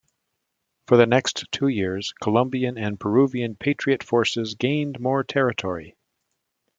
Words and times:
For 0.87 0.97
the 0.97 1.05
next 1.05 1.45
two 1.51 1.67
years 1.67 2.11
Colombian 2.19 2.75
and 2.75 2.99
Peruvian 2.99 3.55
patriot 3.55 4.01
forces 4.03 4.55
gain 4.55 4.95
more 4.99 5.23
territory. 5.23 5.93